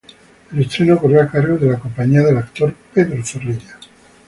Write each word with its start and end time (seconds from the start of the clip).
El 0.51 0.61
estreno 0.61 0.97
corrió 0.97 1.21
a 1.21 1.27
cargo 1.29 1.57
de 1.59 1.73
la 1.73 1.77
compañía 1.79 2.23
del 2.23 2.37
actor 2.39 2.73
Pedro 2.91 3.23
Zorrilla. 3.23 3.77